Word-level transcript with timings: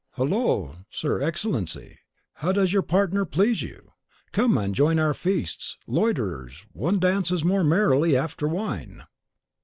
"Hollo, 0.13 0.77
Signor 0.89 1.21
Excellency! 1.21 1.87
and 1.89 1.97
how 2.37 2.51
does 2.51 2.73
your 2.73 2.81
partner 2.81 3.23
please 3.23 3.61
you? 3.61 3.91
Come 4.31 4.57
and 4.57 4.73
join 4.73 4.97
our 4.97 5.13
feast, 5.13 5.77
loiterers; 5.85 6.65
one 6.73 6.97
dances 6.97 7.43
more 7.43 7.63
merrily 7.63 8.17
after 8.17 8.47
wine." 8.47 9.03